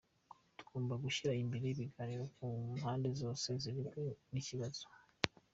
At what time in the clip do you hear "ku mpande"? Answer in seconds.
2.35-3.09